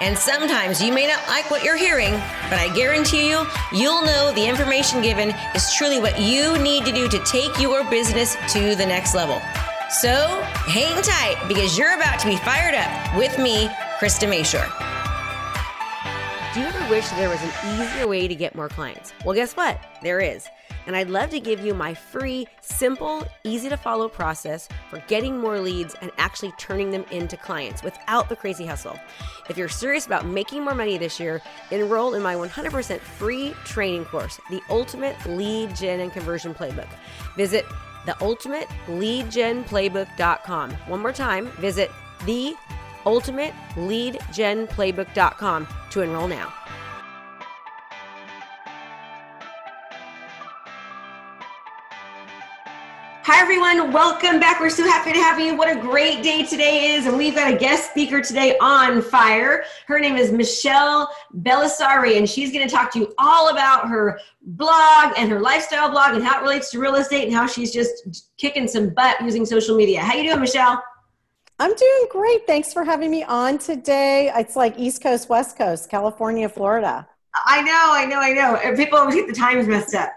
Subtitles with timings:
[0.00, 2.12] And sometimes you may not like what you're hearing,
[2.50, 6.92] but I guarantee you, you'll know the information given is truly what you need to
[6.92, 9.40] do to take your business to the next level.
[9.90, 13.68] So hang tight because you're about to be fired up with me,
[14.00, 14.70] Krista Mashore.
[16.52, 19.12] Do you ever wish there was an easier way to get more clients?
[19.24, 19.80] Well, guess what?
[20.02, 20.48] There is
[20.86, 25.38] and I'd love to give you my free, simple, easy to follow process for getting
[25.38, 28.98] more leads and actually turning them into clients without the crazy hustle.
[29.48, 34.06] If you're serious about making more money this year, enroll in my 100% free training
[34.06, 36.88] course, The Ultimate Lead Gen and Conversion Playbook.
[37.36, 37.64] Visit
[38.06, 40.70] theultimateleadgenplaybook.com.
[40.72, 41.90] One more time, visit
[42.26, 42.54] the
[43.04, 46.52] ultimateleadgenplaybook.com to enroll now.
[53.26, 53.90] Hi, everyone.
[53.90, 54.60] Welcome back.
[54.60, 55.56] We're so happy to have you.
[55.56, 57.06] What a great day today is.
[57.06, 59.64] And we've got a guest speaker today on fire.
[59.86, 64.20] Her name is Michelle Belisari, and she's going to talk to you all about her
[64.42, 67.72] blog and her lifestyle blog and how it relates to real estate and how she's
[67.72, 70.02] just kicking some butt using social media.
[70.02, 70.84] How you doing, Michelle?
[71.58, 72.46] I'm doing great.
[72.46, 74.30] Thanks for having me on today.
[74.36, 77.08] It's like East Coast, West Coast, California, Florida.
[77.46, 78.76] I know, I know, I know.
[78.76, 80.12] People always get the times messed up.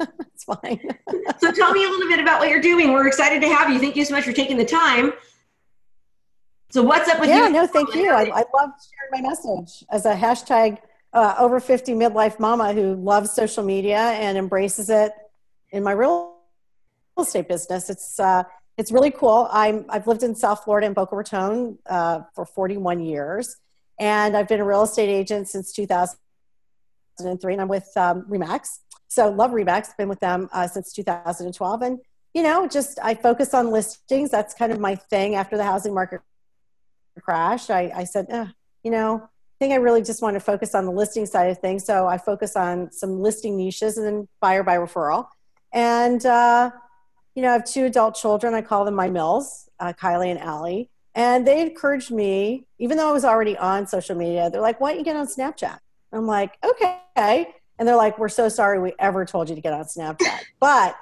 [0.00, 0.80] That's fine.
[1.38, 2.92] so tell me a little bit about what you're doing.
[2.92, 3.78] We're excited to have you.
[3.78, 5.12] Thank you so much for taking the time.
[6.70, 7.54] So what's up with yeah, you?
[7.54, 8.10] Yeah, no, thank you.
[8.10, 10.78] I, I love sharing my message as a hashtag
[11.12, 15.12] uh, over 50 midlife mama who loves social media and embraces it
[15.70, 16.36] in my real
[17.18, 17.90] estate business.
[17.90, 18.44] It's uh,
[18.78, 19.48] it's really cool.
[19.50, 23.56] I'm I've lived in South Florida in Boca Raton uh, for 41 years,
[23.98, 25.72] and I've been a real estate agent since
[27.22, 27.52] 2003.
[27.52, 31.82] And I'm with um, Remax, so love Remax, been with them uh, since 2012.
[31.82, 31.98] And,
[32.32, 34.30] you know, just I focus on listings.
[34.30, 36.20] That's kind of my thing after the housing market
[37.20, 37.70] crash.
[37.70, 38.46] I, I said, eh,
[38.84, 41.58] you know, I think I really just want to focus on the listing side of
[41.58, 41.84] things.
[41.84, 45.26] So I focus on some listing niches and then buyer by referral.
[45.72, 46.70] And, uh,
[47.34, 48.54] you know, I have two adult children.
[48.54, 50.88] I call them my mills, uh, Kylie and Allie.
[51.16, 54.90] And they encouraged me, even though I was already on social media, they're like, why
[54.90, 55.78] don't you get on Snapchat?
[56.12, 57.46] I'm like, okay
[57.80, 60.94] and they're like, "We're so sorry we ever told you to get on Snapchat." but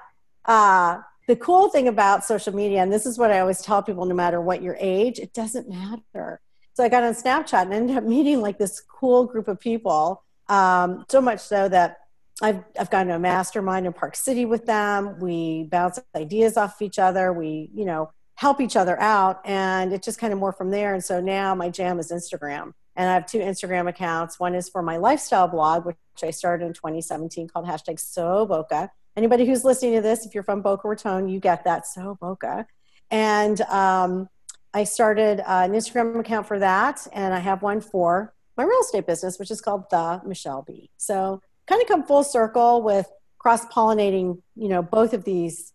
[0.46, 4.06] uh, the cool thing about social media, and this is what I always tell people,
[4.06, 6.40] no matter what your age, it doesn't matter.
[6.74, 10.22] So I got on Snapchat and ended up meeting like this cool group of people.
[10.48, 11.98] Um, so much so that
[12.40, 15.18] I've I've gone to a mastermind in Park City with them.
[15.18, 17.32] We bounce ideas off each other.
[17.32, 20.94] We you know help each other out, and it just kind of more from there.
[20.94, 24.40] And so now my jam is Instagram and I have two Instagram accounts.
[24.40, 28.90] One is for my lifestyle blog, which I started in 2017 called hashtag So Boca.
[29.16, 32.66] Anybody who's listening to this, if you're from Boca Raton, you get that So Boca.
[33.08, 34.28] And um,
[34.74, 38.80] I started uh, an Instagram account for that, and I have one for my real
[38.80, 40.90] estate business, which is called The Michelle B.
[40.96, 43.06] So kind of come full circle with
[43.38, 45.72] cross pollinating, you know, both of these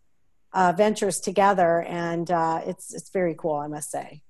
[0.52, 4.24] uh, ventures together, and uh, it's it's very cool, I must say.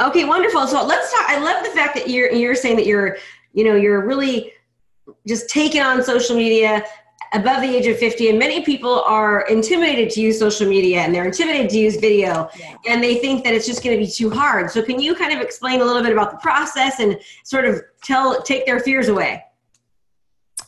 [0.00, 0.66] Okay, wonderful.
[0.66, 1.28] So let's talk.
[1.28, 3.18] I love the fact that you're you're saying that you're
[3.52, 4.52] you know you're really
[5.26, 6.84] just taking on social media
[7.32, 11.14] above the age of 50 and many people are intimidated to use social media and
[11.14, 12.76] they're intimidated to use video yeah.
[12.88, 15.32] and they think that it's just going to be too hard so can you kind
[15.32, 19.08] of explain a little bit about the process and sort of tell take their fears
[19.08, 19.44] away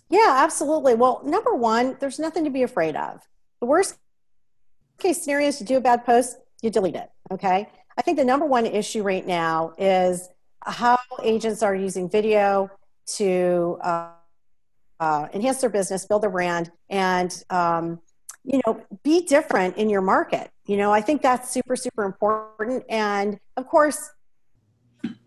[0.08, 3.26] yeah absolutely well number one there's nothing to be afraid of
[3.60, 3.98] the worst
[4.98, 8.24] case scenario is to do a bad post you delete it okay I think the
[8.24, 10.28] number one issue right now is
[10.64, 12.70] how agents are using video
[13.16, 14.10] to uh,
[15.00, 18.00] uh, enhance their business, build their brand, and um,
[18.44, 20.50] you know, be different in your market.
[20.66, 22.84] You know, I think that's super, super important.
[22.88, 24.10] And of course,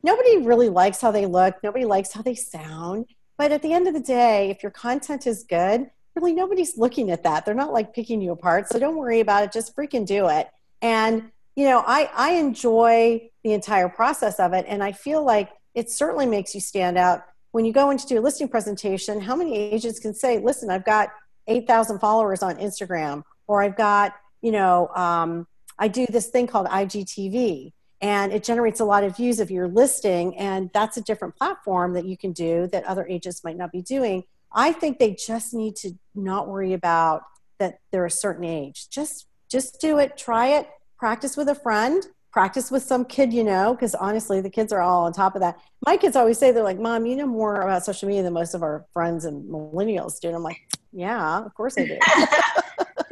[0.04, 1.56] nobody really likes how they look.
[1.64, 3.06] Nobody likes how they sound.
[3.38, 7.12] But at the end of the day, if your content is good, really nobody's looking
[7.12, 7.46] at that.
[7.46, 8.70] They're not like picking you apart.
[8.70, 9.52] So don't worry about it.
[9.52, 10.48] Just freaking do it.
[10.82, 14.66] And you know, I, I enjoy the entire process of it.
[14.68, 17.24] And I feel like it certainly makes you stand out.
[17.52, 21.10] When you go into a listing presentation, how many agents can say, listen, I've got
[21.48, 25.48] 8,000 followers on Instagram, or I've got, you know, um,
[25.80, 27.72] I do this thing called IGTV,
[28.02, 30.36] and it generates a lot of views of your listing.
[30.38, 33.82] And that's a different platform that you can do that other agents might not be
[33.82, 34.24] doing.
[34.52, 37.24] I think they just need to not worry about
[37.60, 38.90] that they're a certain age.
[38.90, 40.68] Just just do it, try it,
[41.06, 44.82] practice with a friend, practice with some kid you know, because honestly, the kids are
[44.82, 45.56] all on top of that.
[45.86, 48.56] My kids always say they're like, "Mom, you know more about social media than most
[48.56, 50.58] of our friends and millennials do." And I'm like,
[50.92, 52.00] "Yeah, of course I do."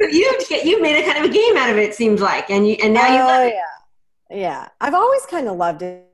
[0.10, 0.28] you
[0.64, 1.90] you made a kind of a game out of it.
[1.90, 3.22] it Seems like, and you and now you.
[3.22, 4.68] Oh yeah, yeah.
[4.80, 6.10] I've always kind of loved it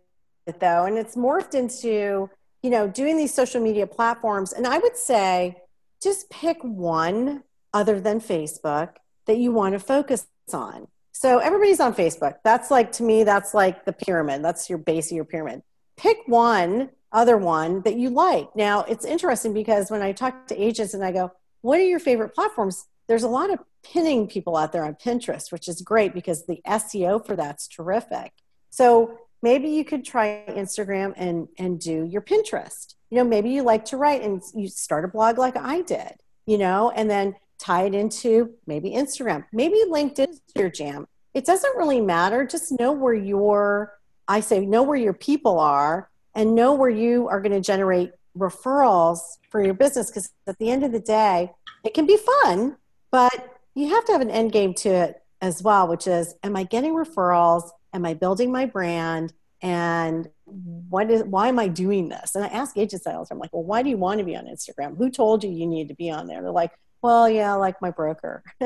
[0.58, 2.28] though, and it's morphed into
[2.62, 4.52] you know doing these social media platforms.
[4.52, 5.56] And I would say,
[6.02, 7.42] just pick one
[7.72, 10.86] other than Facebook that you want to focus on
[11.20, 12.36] so everybody's on Facebook.
[12.44, 14.42] That's like, to me, that's like the pyramid.
[14.42, 15.60] That's your base of your pyramid.
[15.98, 18.56] Pick one other one that you like.
[18.56, 21.30] Now, it's interesting because when I talk to agents and I go,
[21.60, 22.86] what are your favorite platforms?
[23.06, 26.62] There's a lot of pinning people out there on Pinterest, which is great because the
[26.66, 28.32] SEO for that's terrific.
[28.70, 32.94] So maybe you could try Instagram and, and do your Pinterest.
[33.10, 36.14] You know, maybe you like to write and you start a blog like I did,
[36.46, 41.06] you know, and then tie it into maybe Instagram, maybe LinkedIn is your jam.
[41.34, 42.44] It doesn't really matter.
[42.44, 47.28] Just know where your, I say, know where your people are and know where you
[47.28, 50.10] are going to generate referrals for your business.
[50.10, 51.52] Because at the end of the day,
[51.84, 52.76] it can be fun,
[53.10, 56.56] but you have to have an end game to it as well, which is, am
[56.56, 57.70] I getting referrals?
[57.92, 59.32] Am I building my brand?
[59.62, 62.34] And what is why am I doing this?
[62.34, 64.46] And I ask agents all I'm like, well, why do you want to be on
[64.46, 64.96] Instagram?
[64.96, 66.40] Who told you you need to be on there?
[66.42, 66.72] They're like,
[67.02, 68.42] well, yeah, like my broker.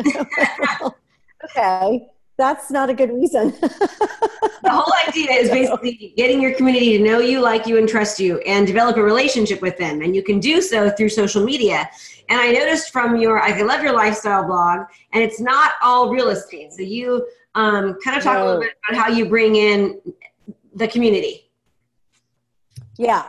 [1.45, 3.51] okay, that's not a good reason.
[3.61, 8.19] the whole idea is basically getting your community to know you, like you, and trust
[8.19, 10.03] you, and develop a relationship with them.
[10.03, 11.89] And you can do so through social media.
[12.29, 16.31] And I noticed from your, I love your lifestyle blog, and it's not all real
[16.31, 16.73] estate.
[16.73, 18.45] So you um, kind of talk no.
[18.45, 20.01] a little bit about how you bring in
[20.75, 21.51] the community.
[22.99, 23.29] Yeah.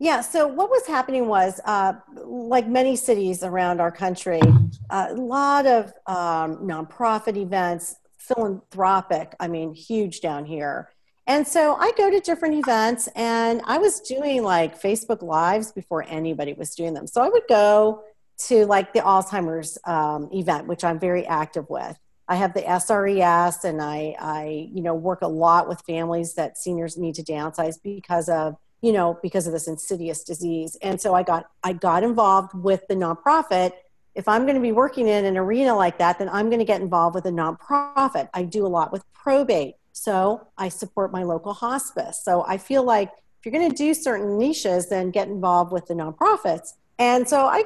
[0.00, 0.22] Yeah.
[0.22, 1.92] So what was happening was, uh,
[2.24, 4.40] like many cities around our country,
[4.88, 9.34] a lot of um, nonprofit events, philanthropic.
[9.40, 10.90] I mean, huge down here.
[11.26, 16.04] And so I go to different events, and I was doing like Facebook Lives before
[16.08, 17.06] anybody was doing them.
[17.06, 18.02] So I would go
[18.48, 21.96] to like the Alzheimer's um, event, which I'm very active with.
[22.26, 26.58] I have the SRES, and I, I, you know, work a lot with families that
[26.58, 31.14] seniors need to downsize because of you know because of this insidious disease and so
[31.14, 33.72] i got i got involved with the nonprofit
[34.14, 36.64] if i'm going to be working in an arena like that then i'm going to
[36.64, 41.22] get involved with a nonprofit i do a lot with probate so i support my
[41.22, 45.28] local hospice so i feel like if you're going to do certain niches then get
[45.28, 47.62] involved with the nonprofits and so i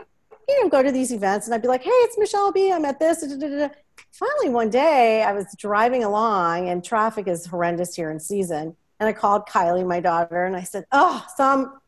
[0.49, 2.85] you know go to these events and i'd be like hey it's michelle b i'm
[2.85, 3.21] at this
[4.13, 9.09] finally one day i was driving along and traffic is horrendous here in season and
[9.09, 11.79] I called Kylie, my daughter, and I said, Oh, some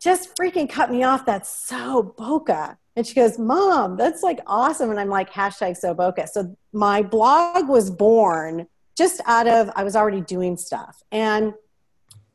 [0.00, 1.26] just freaking cut me off.
[1.26, 2.78] That's so Boca.
[2.98, 4.90] And she goes, Mom, that's like awesome.
[4.90, 6.26] And I'm like, hashtag so Boca.
[6.26, 8.66] So my blog was born
[8.96, 11.00] just out of, I was already doing stuff.
[11.12, 11.54] And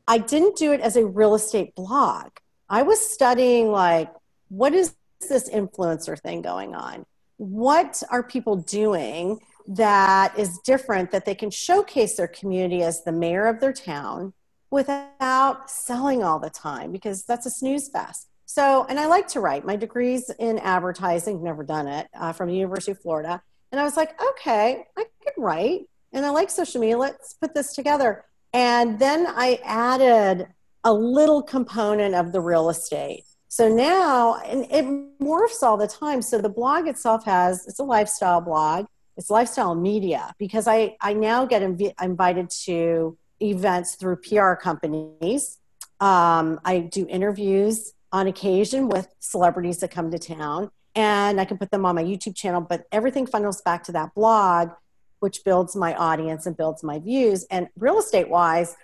[0.08, 2.30] I didn't do it as a real estate blog.
[2.70, 4.10] I was studying, like,
[4.48, 4.96] what is
[5.28, 7.04] this influencer thing going on?
[7.36, 9.40] What are people doing?
[9.66, 14.32] that is different that they can showcase their community as the mayor of their town
[14.70, 18.28] without selling all the time because that's a snooze fest.
[18.46, 19.64] So, and I like to write.
[19.64, 23.42] My degree's in advertising, never done it, uh, from the University of Florida.
[23.72, 25.82] And I was like, okay, I can write
[26.12, 26.98] and I like social media.
[26.98, 28.24] Let's put this together.
[28.52, 30.46] And then I added
[30.84, 33.24] a little component of the real estate.
[33.48, 34.84] So now, and it
[35.20, 36.22] morphs all the time.
[36.22, 38.86] So the blog itself has, it's a lifestyle blog
[39.16, 45.58] it's lifestyle media because I, I now get inv- invited to events through PR companies.
[46.00, 51.58] Um, I do interviews on occasion with celebrities that come to town, and I can
[51.58, 54.70] put them on my YouTube channel, but everything funnels back to that blog,
[55.18, 57.44] which builds my audience and builds my views.
[57.50, 58.76] And real estate wise,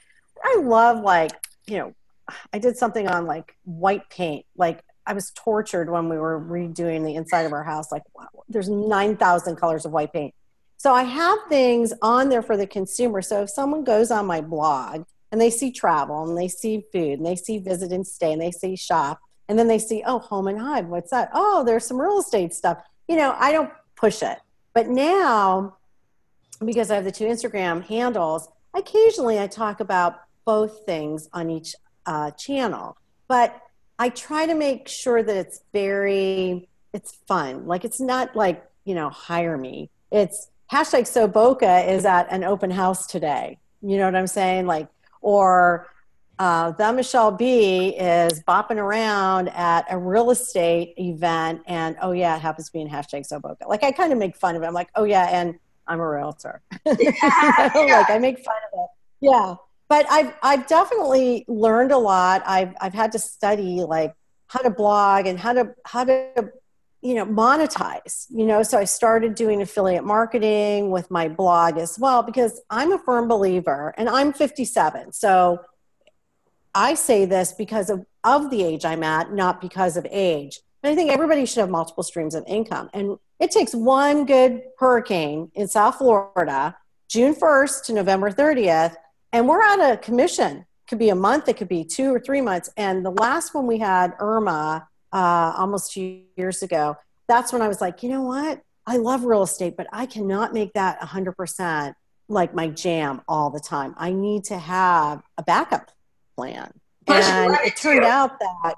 [0.42, 1.30] I love like,
[1.68, 1.94] you know,
[2.52, 4.46] I did something on like white paint.
[4.56, 7.92] Like I was tortured when we were redoing the inside of our house.
[7.92, 10.34] Like, wow, there's 9,000 colors of white paint.
[10.76, 13.22] So I have things on there for the consumer.
[13.22, 17.18] So if someone goes on my blog and they see travel and they see food
[17.18, 19.20] and they see visit and stay and they see shop
[19.50, 21.28] and then they see, oh, home and hive, what's that?
[21.34, 22.78] Oh, there's some real estate stuff.
[23.08, 24.38] You know, I don't push it.
[24.74, 25.76] But now,
[26.64, 31.74] because I have the two Instagram handles, occasionally I talk about both things on each
[32.06, 32.96] uh, channel.
[33.26, 33.60] But
[33.98, 37.66] I try to make sure that it's very, it's fun.
[37.66, 39.90] Like it's not like, you know, hire me.
[40.12, 43.58] It's hashtag so Boca is at an open house today.
[43.82, 44.66] You know what I'm saying?
[44.66, 44.86] Like,
[45.20, 45.86] or
[46.38, 52.36] uh, the Michelle B is bopping around at a real estate event, and oh yeah,
[52.36, 53.68] it happens to be in hashtag So Boca.
[53.68, 54.66] Like I kind of make fun of it.
[54.66, 56.62] I'm like, oh yeah, and I'm a realtor.
[56.86, 56.92] Yeah,
[57.74, 58.90] like I make fun of it.
[59.20, 59.56] Yeah,
[59.90, 62.42] but I've I've definitely learned a lot.
[62.46, 64.14] I've I've had to study like
[64.46, 66.50] how to blog and how to how to
[67.02, 71.98] you know monetize you know so i started doing affiliate marketing with my blog as
[71.98, 75.60] well because i'm a firm believer and i'm 57 so
[76.74, 80.60] I say this because of, of the age I'm at, not because of age.
[80.82, 82.90] And I think everybody should have multiple streams of income.
[82.94, 86.76] And it takes one good hurricane in South Florida,
[87.08, 88.94] June 1st to November 30th,
[89.32, 90.64] and we're on a commission.
[90.88, 92.70] Could be a month, it could be two or three months.
[92.76, 96.96] And the last one we had, Irma, uh, almost two years ago,
[97.28, 98.62] that's when I was like, you know what?
[98.86, 101.94] I love real estate, but I cannot make that 100%
[102.28, 103.94] like my jam all the time.
[103.98, 105.90] I need to have a backup
[106.36, 106.72] plan.
[107.06, 108.74] And it turned out that,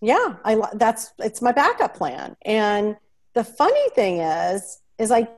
[0.00, 2.36] yeah, I that's it's my backup plan.
[2.44, 2.96] And
[3.34, 5.28] the funny thing is, is I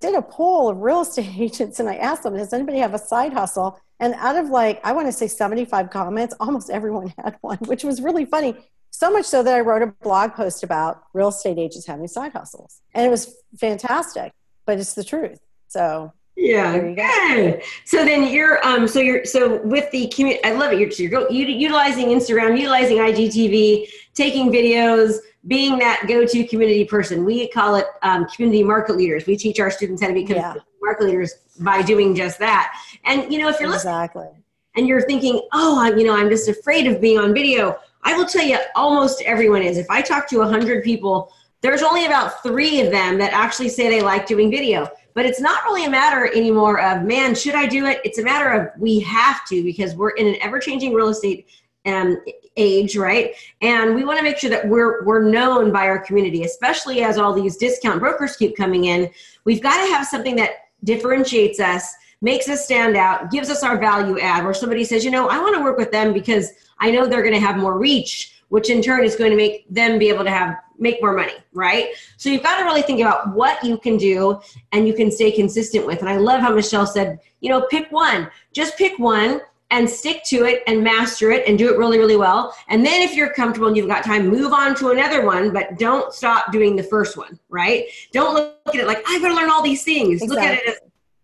[0.00, 2.98] did a poll of real estate agents and I asked them, does anybody have a
[2.98, 3.78] side hustle?
[4.00, 7.84] And out of like, I want to say 75 comments, almost everyone had one, which
[7.84, 8.56] was really funny.
[8.90, 12.32] So much so that I wrote a blog post about real estate agents having side
[12.32, 12.80] hustles.
[12.94, 14.32] And it was fantastic,
[14.66, 15.40] but it's the truth.
[15.68, 17.62] So yeah, good.
[17.84, 20.44] So then you're um so you're so with the community.
[20.44, 20.98] I love it.
[20.98, 27.24] You're you're utilizing Instagram, utilizing IGTV, taking videos, being that go-to community person.
[27.24, 29.26] We call it um, community market leaders.
[29.26, 30.54] We teach our students how to become yeah.
[30.84, 32.74] Market leaders by doing just that.
[33.04, 34.22] And you know, if you're exactly.
[34.22, 34.42] listening
[34.76, 37.78] and you're thinking, oh, I'm, you know, I'm just afraid of being on video.
[38.02, 39.78] I will tell you, almost everyone is.
[39.78, 43.88] If I talk to 100 people, there's only about three of them that actually say
[43.88, 47.66] they like doing video but it's not really a matter anymore of, man, should I
[47.66, 48.00] do it?
[48.04, 51.46] It's a matter of we have to because we're in an ever changing real estate
[51.86, 52.18] um,
[52.56, 53.34] age, right?
[53.62, 57.16] And we want to make sure that we're we're known by our community, especially as
[57.16, 59.08] all these discount brokers keep coming in.
[59.44, 63.78] We've got to have something that differentiates us, makes us stand out, gives us our
[63.78, 64.44] value add.
[64.44, 67.22] Where somebody says, you know, I want to work with them because I know they're
[67.22, 70.22] going to have more reach which in turn is going to make them be able
[70.22, 71.88] to have make more money, right?
[72.18, 75.32] So you've got to really think about what you can do and you can stay
[75.32, 75.98] consistent with.
[76.00, 78.30] And I love how Michelle said, you know, pick one.
[78.52, 79.40] Just pick one
[79.74, 82.54] and stick to it and master it and do it really, really well.
[82.68, 85.80] And then if you're comfortable and you've got time, move on to another one, but
[85.80, 87.86] don't stop doing the first one, right?
[88.12, 90.22] Don't look at it like, I've got to learn all these things.
[90.22, 90.36] Exactly.
[90.36, 90.76] Look at it as,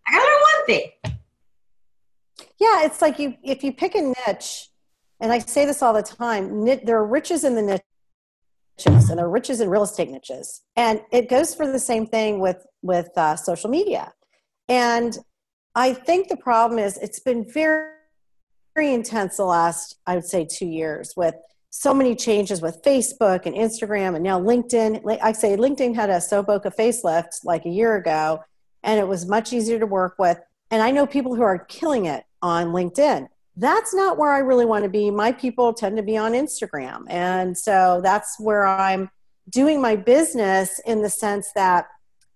[0.08, 0.90] I got to learn one thing.
[2.58, 4.68] Yeah, it's like you if you pick a niche
[5.20, 9.26] and I say this all the time, there are riches in the niches and there
[9.26, 10.62] are riches in real estate niches.
[10.74, 14.12] And it goes for the same thing with, with uh, social media.
[14.68, 15.16] And
[15.76, 17.99] I think the problem is it's been very,
[18.80, 21.34] very intense the last, I would say, two years with
[21.68, 25.18] so many changes with Facebook and Instagram and now LinkedIn.
[25.22, 28.42] I say LinkedIn had a Soboka facelift like a year ago,
[28.82, 30.38] and it was much easier to work with.
[30.70, 34.64] And I know people who are killing it on LinkedIn that's not where I really
[34.64, 35.10] want to be.
[35.10, 37.02] My people tend to be on Instagram.
[37.08, 39.10] And so that's where I'm
[39.50, 41.86] doing my business in the sense that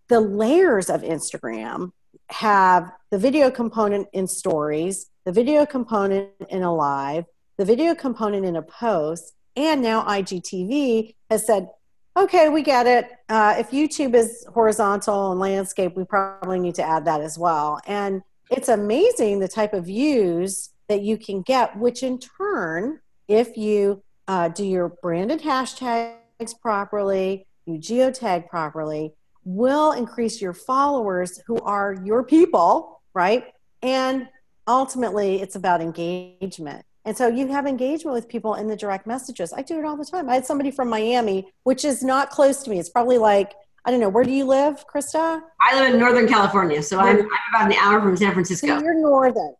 [0.09, 1.93] the layers of Instagram
[2.31, 7.25] have the video component in stories, the video component in a live,
[7.57, 11.69] the video component in a post, and now IGTV has said,
[12.17, 13.09] okay, we get it.
[13.29, 17.81] Uh, if YouTube is horizontal and landscape, we probably need to add that as well.
[17.87, 23.57] And it's amazing the type of views that you can get, which in turn, if
[23.57, 31.59] you uh, do your branded hashtags properly, you geotag properly, will increase your followers who
[31.59, 33.45] are your people, right?
[33.83, 34.29] And
[34.67, 36.85] ultimately, it's about engagement.
[37.05, 39.53] And so you have engagement with people in the direct messages.
[39.53, 40.29] I do it all the time.
[40.31, 42.79] I had somebody from Miami, which is not close to me.
[42.79, 43.53] It's probably like,
[43.85, 45.43] I don't know, where do you live, Krista?
[45.61, 46.83] I live in Northern California.
[46.83, 48.67] So I'm, I'm about an hour from San Francisco.
[48.67, 49.55] So you're northern.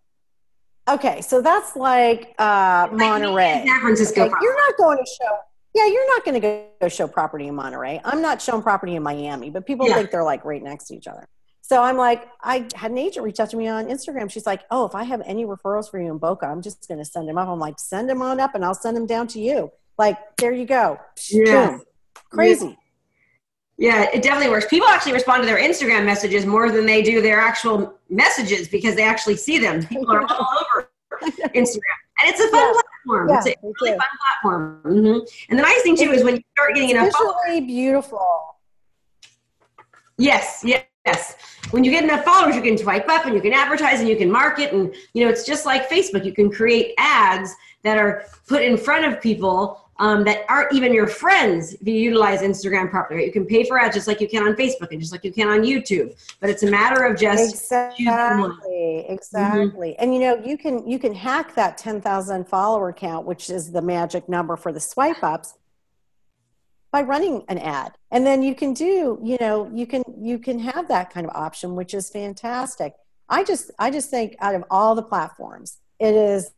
[0.89, 3.65] Okay, so that's like uh, Monterey.
[3.67, 4.23] San Francisco.
[4.23, 5.39] Okay, you're not going to show.
[5.75, 8.01] Yeah, you're not going to go show property in Monterey.
[8.05, 9.95] I'm not showing property in Miami, but people yeah.
[9.97, 11.27] think they're like right next to each other.
[11.63, 14.31] So I'm like, I had an agent reach out to me on Instagram.
[14.31, 16.99] She's like, "Oh, if I have any referrals for you in Boca, I'm just going
[16.99, 19.27] to send them up." I'm like, "Send them on up, and I'll send them down
[19.29, 21.01] to you." Like, there you go.
[21.31, 21.71] Yeah.
[21.71, 21.83] Boom.
[22.31, 22.79] Crazy.
[23.77, 24.67] Yeah, it definitely works.
[24.69, 28.95] People actually respond to their Instagram messages more than they do their actual messages because
[28.95, 29.85] they actually see them.
[29.87, 30.91] People are all over
[31.55, 31.81] Instagram,
[32.25, 32.81] and it's a fun yeah.
[32.81, 33.29] platform.
[33.29, 34.81] Yeah, it's a really fun platform.
[34.85, 35.51] Mm-hmm.
[35.51, 38.57] And the nice thing too is when you start getting enough visually beautiful.
[40.17, 41.37] Yes, Yes, yes.
[41.71, 44.17] when you get enough followers, you can swipe up and you can advertise and you
[44.17, 44.73] can market.
[44.73, 46.25] And, you know, it's just like Facebook.
[46.25, 47.53] You can create ads
[47.83, 51.95] that are put in front of people um, that aren't even your friends if you
[51.95, 53.21] utilize Instagram properly.
[53.21, 53.27] Right?
[53.27, 55.33] You can pay for ads just like you can on Facebook and just like you
[55.33, 56.15] can on YouTube.
[56.41, 59.91] But it's a matter of just exactly, exactly.
[59.91, 60.03] Mm-hmm.
[60.03, 63.73] And you know, you can you can hack that ten thousand follower count, which is
[63.73, 65.55] the magic number for the swipe ups,
[66.91, 67.93] by running an ad.
[68.11, 71.35] And then you can do, you know, you can you can have that kind of
[71.35, 72.95] option, which is fantastic.
[73.29, 76.51] I just I just think out of all the platforms, it is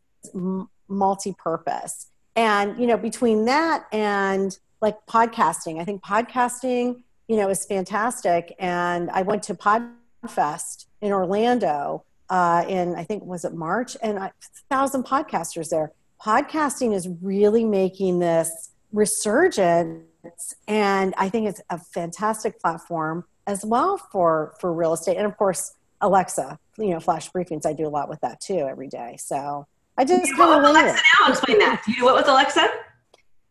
[0.87, 7.65] multi-purpose and you know between that and like podcasting i think podcasting you know is
[7.65, 8.55] fantastic.
[8.59, 13.97] And i went to podfest in orlando uh, in i think was it march?
[14.01, 14.31] And a
[14.69, 15.91] thousand podcasters there.
[16.21, 23.97] Podcasting is really making this resurgence and i think it's a fantastic platform as well
[23.97, 25.17] for for real estate.
[25.17, 28.67] And of course alexa you know flash briefings i do a lot with that too
[28.69, 29.17] every day.
[29.19, 29.67] So
[29.97, 31.29] I just kind of Alexa now.
[31.29, 31.81] Explain that.
[31.85, 32.67] Do you do what with Alexa?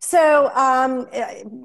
[0.00, 1.08] So um,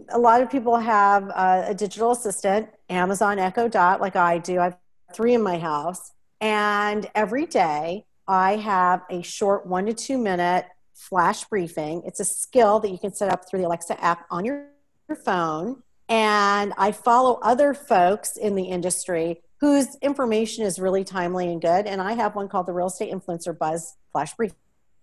[0.10, 4.60] a lot of people have uh, a digital assistant, Amazon Echo Dot, like I do.
[4.60, 4.78] I have
[5.14, 10.66] three in my house, and every day I have a short one to two minute
[10.96, 12.02] flash briefing.
[12.06, 14.68] It's a skill that you can set up through the Alexa app on your,
[15.08, 15.84] your phone.
[16.10, 21.86] And I follow other folks in the industry whose information is really timely and good.
[21.86, 24.58] And I have one called the Real Estate Influencer Buzz Flash Briefing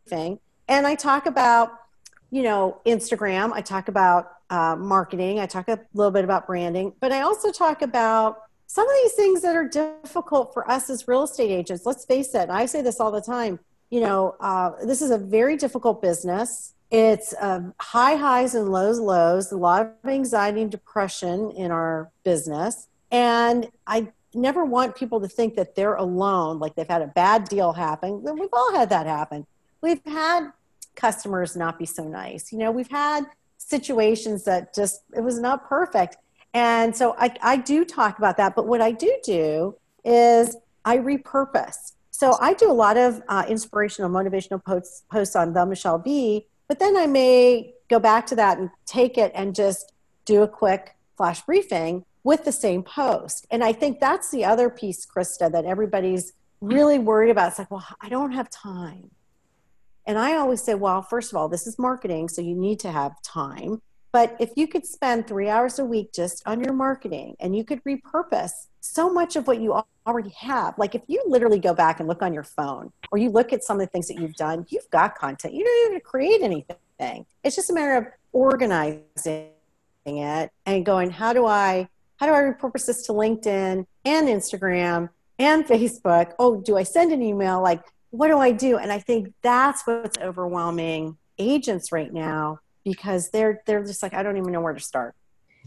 [0.08, 0.40] thing.
[0.68, 1.72] And I talk about,
[2.30, 3.52] you know, Instagram.
[3.52, 5.40] I talk about uh, marketing.
[5.40, 9.12] I talk a little bit about branding, but I also talk about some of these
[9.12, 11.86] things that are difficult for us as real estate agents.
[11.86, 12.50] Let's face it.
[12.50, 13.58] I say this all the time.
[13.90, 16.74] You know, uh, this is a very difficult business.
[16.90, 19.52] It's uh, high highs and lows lows.
[19.52, 25.28] A lot of anxiety and depression in our business, and I never want people to
[25.28, 28.22] think that they're alone, like they've had a bad deal happen.
[28.22, 29.46] We've all had that happen
[29.82, 30.50] we've had
[30.94, 32.52] customers not be so nice.
[32.52, 33.24] You know, we've had
[33.56, 36.16] situations that just it was not perfect.
[36.54, 38.56] And so I, I do talk about that.
[38.56, 41.92] But what I do do is I repurpose.
[42.10, 46.46] So I do a lot of uh, inspirational, motivational posts, posts on the Michelle B.
[46.66, 49.92] But then I may go back to that and take it and just
[50.24, 53.46] do a quick flash briefing with the same post.
[53.50, 57.50] And I think that's the other piece, Krista, that everybody's really worried about.
[57.50, 59.10] It's like, well, I don't have time.
[60.08, 62.90] And I always say, well, first of all, this is marketing, so you need to
[62.90, 63.82] have time.
[64.10, 67.62] But if you could spend three hours a week just on your marketing and you
[67.62, 72.00] could repurpose so much of what you already have, like if you literally go back
[72.00, 74.34] and look on your phone or you look at some of the things that you've
[74.34, 75.52] done, you've got content.
[75.52, 77.26] You don't even create anything.
[77.44, 79.50] It's just a matter of organizing
[80.06, 85.10] it and going, how do I how do I repurpose this to LinkedIn and Instagram
[85.38, 86.32] and Facebook?
[86.38, 87.62] Oh, do I send an email?
[87.62, 88.78] Like what do I do?
[88.78, 94.22] And I think that's what's overwhelming agents right now because they're they're just like I
[94.22, 95.14] don't even know where to start.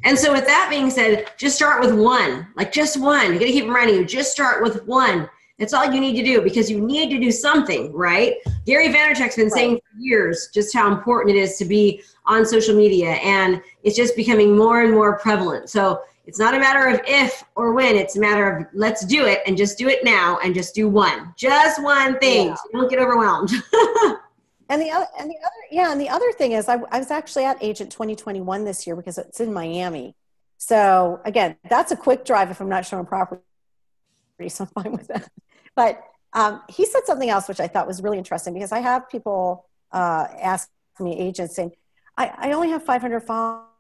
[0.03, 2.47] And so with that being said, just start with one.
[2.55, 3.33] Like just one.
[3.33, 4.05] You got to keep reminding you.
[4.05, 5.29] Just start with one.
[5.59, 8.33] That's all you need to do because you need to do something, right?
[8.65, 9.53] Gary Vaynerchuk's been right.
[9.53, 13.95] saying for years just how important it is to be on social media, and it's
[13.95, 15.69] just becoming more and more prevalent.
[15.69, 19.25] So it's not a matter of if or when, it's a matter of let's do
[19.25, 21.33] it and just do it now and just do one.
[21.37, 22.49] Just one thing.
[22.49, 22.55] Yeah.
[22.55, 23.49] So don't get overwhelmed.
[24.69, 27.11] and the other and the other yeah, and the other thing is I, I was
[27.11, 30.15] actually at Agent 2021 this year because it's in Miami.
[30.57, 33.41] So again, that's a quick drive if I'm not showing property.
[34.47, 35.29] So I'm fine with that.
[35.73, 36.03] But
[36.33, 39.69] um, he said something else which I thought was really interesting because I have people
[39.93, 41.71] uh, ask me, agents, saying,
[42.17, 43.70] I, I only have 500 followers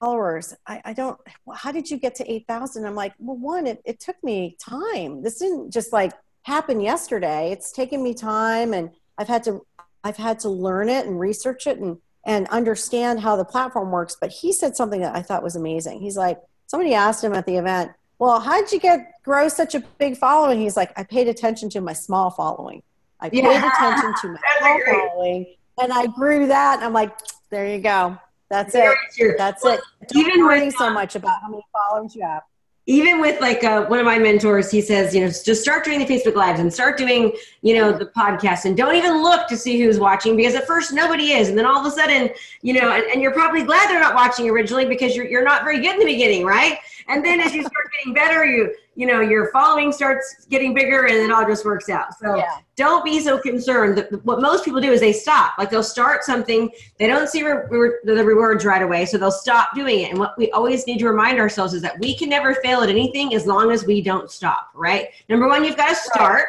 [0.00, 0.54] followers.
[0.66, 1.18] I, I don't,
[1.54, 2.84] how did you get to 8,000?
[2.84, 5.22] I'm like, well, one, it, it took me time.
[5.22, 7.52] This didn't just like happen yesterday.
[7.52, 9.64] It's taken me time and I've had to,
[10.02, 14.16] I've had to learn it and research it and, and understand how the platform works.
[14.20, 16.00] But he said something that I thought was amazing.
[16.00, 19.74] He's like, somebody asked him at the event, well, how did you get grow such
[19.74, 20.60] a big following?
[20.60, 22.82] He's like, I paid attention to my small following.
[23.20, 25.46] I paid attention to my small following
[25.80, 26.82] and I grew that.
[26.82, 27.16] I'm like,
[27.50, 28.18] there you go.
[28.50, 28.94] That's it.
[29.38, 30.08] That's well, it.
[30.08, 32.42] Don't even worrying so much about how many followers you have.
[32.86, 35.98] Even with like uh, one of my mentors, he says, you know, just start doing
[35.98, 39.56] the Facebook lives and start doing, you know, the podcast and don't even look to
[39.56, 42.28] see who's watching because at first nobody is, and then all of a sudden,
[42.60, 45.64] you know, and, and you're probably glad they're not watching originally because you're you're not
[45.64, 46.76] very good in the beginning, right?
[47.08, 51.06] And then as you start getting better, you you know your following starts getting bigger
[51.06, 52.14] and it all just works out.
[52.18, 52.58] So yeah.
[52.76, 54.06] don't be so concerned.
[54.22, 55.54] What most people do is they stop.
[55.58, 59.30] Like they'll start something they don't see re- re- the rewards right away so they'll
[59.30, 60.10] stop doing it.
[60.10, 62.88] And what we always need to remind ourselves is that we can never fail at
[62.88, 65.08] anything as long as we don't stop right?
[65.28, 66.34] Number one you've got to start.
[66.34, 66.46] Right.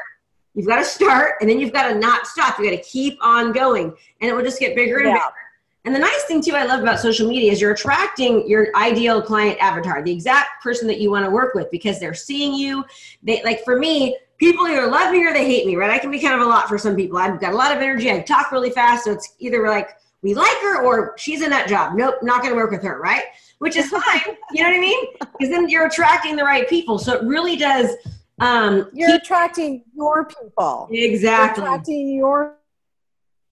[0.53, 2.59] you've got to start and then you've got to not stop.
[2.59, 5.13] You got to keep on going and it will just get bigger and yeah.
[5.13, 5.44] bigger
[5.85, 9.21] and the nice thing too I love about social media is you're attracting your ideal
[9.21, 12.83] client avatar, the exact person that you want to work with because they're seeing you.
[13.21, 15.91] They like for me, people either love me or they hate me, right?
[15.91, 17.19] I can be kind of a lot for some people.
[17.19, 19.91] I've got a lot of energy, I talk really fast, so it's either like
[20.23, 21.93] we like her or she's in that job.
[21.95, 23.25] Nope, not gonna work with her, right?
[23.59, 24.01] Which is fine.
[24.51, 25.05] you know what I mean?
[25.19, 26.97] Because then you're attracting the right people.
[26.97, 27.91] So it really does
[28.39, 30.89] um you're keep- attracting your people.
[30.91, 31.63] Exactly.
[31.63, 32.57] You're attracting your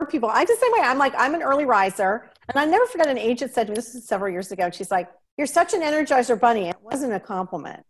[0.05, 0.29] people.
[0.29, 0.81] I just same way.
[0.81, 2.29] I'm like, I'm an early riser.
[2.49, 4.91] And I never forget an agent said to me, this is several years ago, she's
[4.91, 6.69] like, You're such an energizer bunny.
[6.69, 7.83] It wasn't a compliment.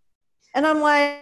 [0.55, 1.21] And I'm like,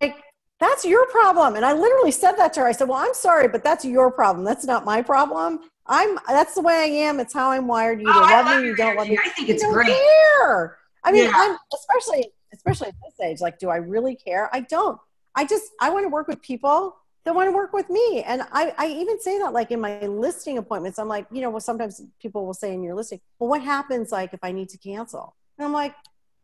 [0.00, 0.16] like,
[0.60, 1.56] that's your problem.
[1.56, 2.66] And I literally said that to her.
[2.66, 4.44] I said, Well, I'm sorry, but that's your problem.
[4.44, 5.60] That's not my problem.
[5.86, 7.20] I'm that's the way I am.
[7.20, 8.00] It's how I'm wired.
[8.00, 9.18] You oh, love, love me, you don't love me.
[9.22, 9.88] I think it's great.
[9.88, 10.78] Care.
[11.04, 11.32] I mean, yeah.
[11.34, 14.48] I'm especially especially at this age, like, do I really care?
[14.52, 14.98] I don't.
[15.34, 18.22] I just I want to work with people that want to work with me.
[18.22, 21.50] And I, I even say that like in my listing appointments, I'm like, you know,
[21.50, 24.68] well, sometimes people will say in your listing, well, what happens like if I need
[24.70, 25.34] to cancel?
[25.58, 25.94] And I'm like,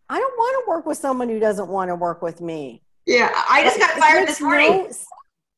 [0.09, 2.83] I don't want to work with someone who doesn't want to work with me.
[3.07, 3.31] Yeah.
[3.49, 4.89] I just got fired this morning.
[4.89, 4.91] No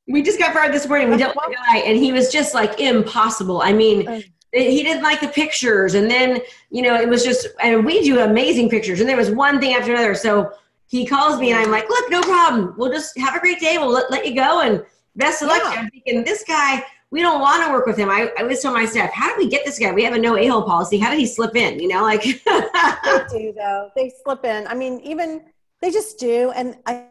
[0.08, 1.10] we just got fired this morning.
[1.10, 3.62] We dealt with a guy and he was just like impossible.
[3.62, 4.20] I mean, uh.
[4.52, 8.20] he didn't like the pictures and then, you know, it was just, and we do
[8.20, 10.14] amazing pictures and there was one thing after another.
[10.14, 10.50] So
[10.86, 12.74] he calls me and I'm like, look, no problem.
[12.76, 13.78] We'll just have a great day.
[13.78, 14.60] We'll let, let you go.
[14.60, 14.84] And
[15.16, 15.62] best of luck.
[15.64, 18.08] I'm thinking this guy, we don't want to work with him.
[18.08, 19.92] I, I always tell my staff, how did we get this guy?
[19.92, 20.98] We have a no a-hole policy.
[20.98, 21.78] How did he slip in?
[21.78, 22.32] You know, like they
[23.30, 23.90] do though.
[23.94, 24.66] They slip in.
[24.66, 25.44] I mean, even
[25.80, 26.52] they just do.
[26.52, 27.06] And I,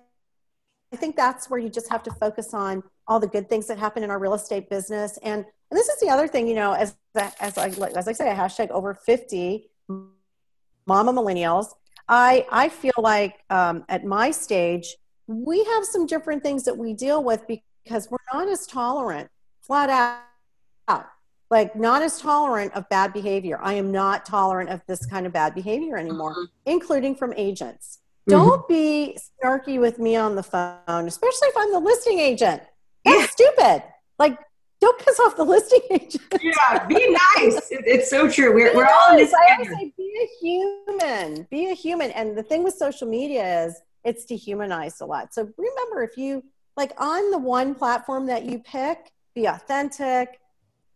[0.91, 3.77] I think that's where you just have to focus on all the good things that
[3.77, 5.19] happen in our real estate business.
[5.23, 8.29] And and this is the other thing, you know, as as I as I say,
[8.29, 9.69] a hashtag over fifty,
[10.85, 11.67] mama millennials.
[12.09, 16.93] I I feel like um, at my stage we have some different things that we
[16.93, 19.29] deal with because because we're not as tolerant,
[19.61, 19.89] flat
[20.87, 21.07] out.
[21.49, 23.59] Like, not as tolerant of bad behavior.
[23.61, 26.43] I am not tolerant of this kind of bad behavior anymore, mm-hmm.
[26.65, 27.99] including from agents.
[28.29, 28.39] Mm-hmm.
[28.39, 32.61] Don't be snarky with me on the phone, especially if I'm the listing agent.
[33.03, 33.83] That's stupid.
[34.17, 34.37] Like,
[34.79, 36.23] don't piss off the listing agent.
[36.41, 36.95] yeah, be
[37.35, 37.67] nice.
[37.69, 38.53] It's so true.
[38.53, 41.47] We're, we're all in this I always say, be a human.
[41.51, 42.11] Be a human.
[42.11, 45.33] And the thing with social media is it's dehumanized a lot.
[45.33, 46.43] So remember, if you
[46.77, 50.39] like on the one platform that you pick, be authentic,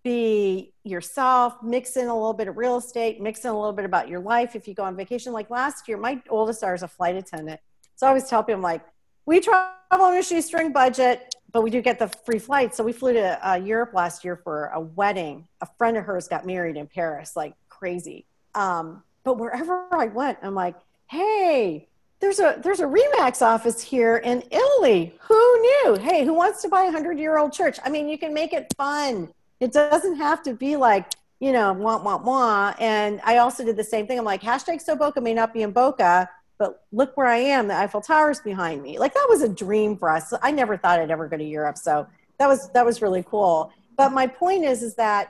[0.03, 3.85] be yourself, mix in a little bit of real estate, mix in a little bit
[3.85, 4.55] about your life.
[4.55, 7.59] If you go on vacation, like last year, my oldest daughter is a flight attendant.
[7.95, 8.85] So I always tell people, I'm like,
[9.25, 12.75] we travel on a shoestring budget, but we do get the free flight.
[12.75, 15.47] So we flew to uh, Europe last year for a wedding.
[15.61, 18.25] A friend of hers got married in Paris, like crazy.
[18.53, 20.75] Um, but wherever I went, I'm like,
[21.09, 21.87] hey,
[22.19, 25.15] there's a there's a remax office here in italy.
[25.21, 25.97] Who knew?
[25.99, 27.77] Hey who wants to buy a hundred year old church?
[27.83, 29.31] I mean you can make it fun.
[29.59, 32.73] It doesn't have to be like you know wah wah wah.
[32.79, 34.17] And i also did the same thing.
[34.17, 37.67] I'm like hashtag so boca may not be in boca but look where i am.
[37.67, 38.97] The eiffel tower's behind me.
[38.97, 40.33] Like that was a dream for us.
[40.41, 41.77] I never thought i'd ever go to europe.
[41.77, 42.07] So
[42.39, 43.71] that was that was really cool.
[43.97, 45.29] But my point is is that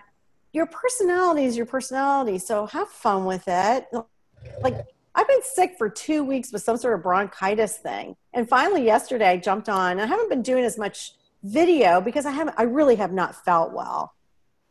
[0.54, 2.38] your personality is your personality.
[2.38, 3.88] So have fun with it.
[4.62, 8.16] Like I've been sick for two weeks with some sort of bronchitis thing.
[8.34, 10.00] And finally, yesterday, I jumped on.
[10.00, 13.72] I haven't been doing as much video because I haven't, I really have not felt
[13.72, 14.14] well.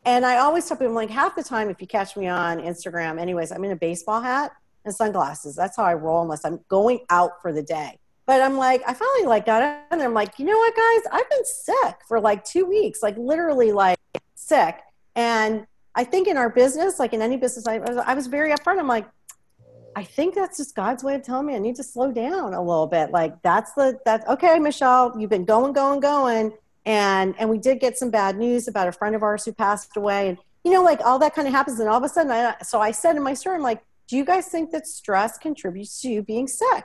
[0.05, 3.19] And I always tell people, like, half the time, if you catch me on Instagram,
[3.19, 4.53] anyways, I'm in a baseball hat
[4.85, 5.57] and sunglasses.
[5.57, 7.99] That's how I roll unless I'm going out for the day.
[8.27, 10.07] But I'm like, I finally like got in there.
[10.07, 11.03] I'm like, you know what, guys?
[11.13, 13.99] I've been sick for like two weeks, like literally like
[14.35, 14.79] sick.
[15.15, 18.79] And I think in our business, like in any business, I, I was very upfront.
[18.79, 19.07] I'm like,
[19.97, 22.63] I think that's just God's way of telling me I need to slow down a
[22.63, 23.11] little bit.
[23.11, 26.53] Like that's the that's okay, Michelle, you've been going, going, going.
[26.87, 29.97] And and we did get some bad news about a friend of ours who passed
[29.97, 30.29] away.
[30.31, 32.57] And you know, like all that kind of happens, and all of a sudden I
[32.63, 36.01] so I said in my story, I'm like, do you guys think that stress contributes
[36.03, 36.85] to you being sick?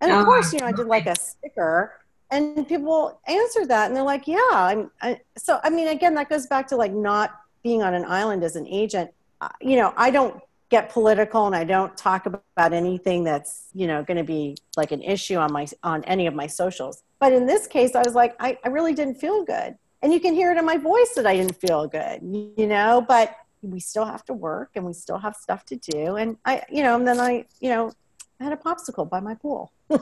[0.00, 3.86] And of uh, course, you know, I did like a sticker and people answered that
[3.86, 6.92] and they're like, yeah, I'm I, so I mean, again, that goes back to like
[6.92, 9.10] not being on an island as an agent.
[9.40, 10.40] Uh, you know, I don't
[10.70, 14.92] get political and I don't talk about anything that's, you know, going to be like
[14.92, 17.02] an issue on my on any of my socials.
[17.18, 19.76] But in this case, I was like, I, I really didn't feel good.
[20.02, 23.04] And you can hear it in my voice that I didn't feel good, you know,
[23.06, 26.16] but we still have to work and we still have stuff to do.
[26.16, 27.92] And I, you know, and then I, you know,
[28.40, 29.70] I had a popsicle by my pool.
[29.90, 29.98] well,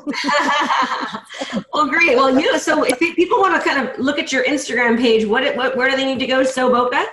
[1.88, 2.14] great.
[2.14, 5.56] Well, you so if people want to kind of look at your Instagram page, what,
[5.56, 6.44] what where do they need to go?
[6.44, 7.06] So Boca.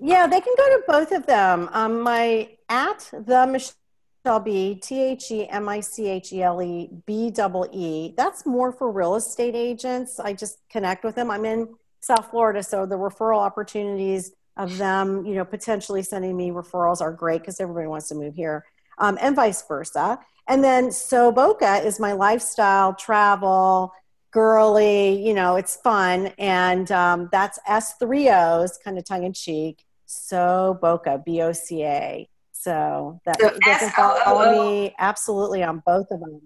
[0.00, 1.68] Yeah, they can go to both of them.
[1.72, 6.62] Um, my at the Michele B T H E M I C H E L
[6.62, 8.14] E B double E.
[8.16, 10.20] That's more for real estate agents.
[10.20, 11.30] I just connect with them.
[11.30, 16.50] I'm in South Florida, so the referral opportunities of them, you know, potentially sending me
[16.50, 18.64] referrals are great because everybody wants to move here
[18.98, 20.18] um, and vice versa.
[20.48, 23.92] And then So Boca is my lifestyle, travel,
[24.30, 26.28] girly, you know, it's fun.
[26.38, 29.84] And um, that's S three O's, kind of tongue in cheek.
[30.10, 32.28] So Boca, B O C A.
[32.52, 36.40] So that so they can follow me absolutely on both of them.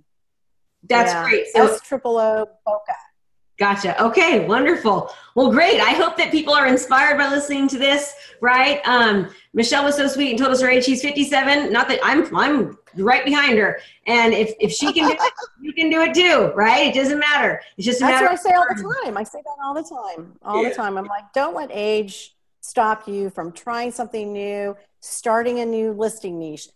[0.89, 1.25] That's yeah.
[1.25, 1.47] great.
[1.47, 2.93] So, triple O Boca.
[3.59, 4.03] Gotcha.
[4.03, 5.11] Okay, wonderful.
[5.37, 5.81] Well, great.
[5.81, 8.81] I hope that people are inspired by listening to this, right?
[8.85, 10.85] Um, Michele was so sweet and told us her age.
[10.85, 11.73] She's 57.
[11.73, 13.79] Not that I'm I'm right behind her.
[14.09, 16.89] And if, if she can do it, you can do it too, right?
[16.89, 17.63] It doesn't matter.
[17.77, 19.17] It's just That's what I say all the time.
[19.17, 20.33] I say that all the time.
[20.43, 20.99] All the time.
[20.99, 26.39] I'm like, don't let age stop you from trying something new, starting a new listing
[26.39, 26.69] niche,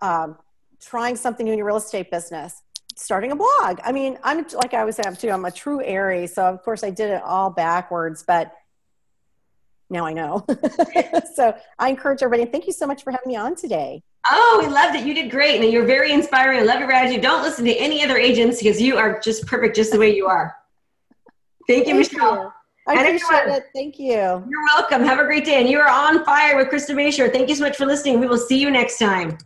[0.00, 0.36] um,
[0.80, 2.60] trying something new in your real estate business
[2.96, 3.80] starting a blog.
[3.84, 5.30] I mean, I'm like I always have too.
[5.30, 8.52] I'm a true Aries, so of course I did it all backwards, but
[9.90, 10.44] now I know.
[11.34, 12.50] so I encourage everybody.
[12.50, 14.02] Thank you so much for having me on today.
[14.26, 15.06] Oh, we loved it.
[15.06, 15.60] You did great.
[15.60, 16.58] And you're very inspiring.
[16.58, 17.20] I love your attitude.
[17.20, 20.26] Don't listen to any other agents because you are just perfect just the way you
[20.26, 20.56] are.
[21.68, 22.34] Thank you, Thank Michele.
[22.34, 22.52] You.
[22.86, 23.66] I and appreciate everyone, it.
[23.74, 24.12] Thank you.
[24.12, 25.02] You're welcome.
[25.02, 25.60] Have a great day.
[25.60, 27.32] And you are on fire with Krista Mashore.
[27.32, 28.20] Thank you so much for listening.
[28.20, 29.38] We will see you next time.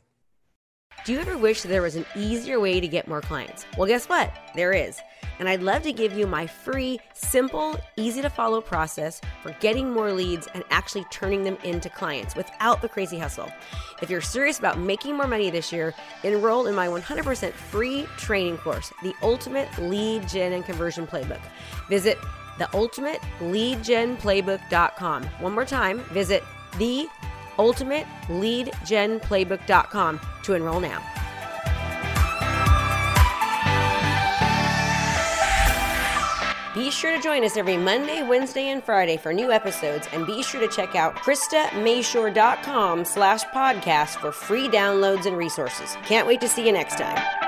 [1.05, 3.65] Do you ever wish there was an easier way to get more clients?
[3.77, 4.33] Well, guess what?
[4.55, 5.01] There is.
[5.39, 9.91] And I'd love to give you my free, simple, easy to follow process for getting
[9.91, 13.51] more leads and actually turning them into clients without the crazy hustle.
[14.03, 18.59] If you're serious about making more money this year, enroll in my 100% free training
[18.59, 21.41] course, The Ultimate Lead Gen and Conversion Playbook.
[21.89, 22.19] Visit
[22.59, 25.25] theultimateleadgenplaybook.com.
[25.25, 26.45] One more time, visit
[26.79, 27.09] the
[27.59, 31.03] ultimateleadgenplaybook.com to enroll now.
[36.75, 40.45] Be sure to join us every Monday, Wednesday, and Friday for new episodes, and be
[40.45, 45.97] sure to check out KristaMashore.com slash podcast for free downloads and resources.
[46.05, 47.48] Can't wait to see you next time.